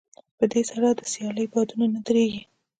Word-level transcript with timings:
په 0.37 0.45
دې 0.51 0.61
سره 0.69 0.87
د 0.91 1.01
سيالۍ 1.11 1.45
بادونه 1.53 1.85
نه 1.93 1.99
درېږي. 2.07 2.41